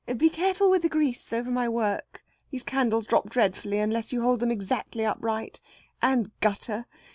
[0.17, 2.23] Be careful with the grease over my work.
[2.49, 5.61] These candles drop dreadfully, unless you hold them exactly upright.
[6.01, 6.87] And gutter.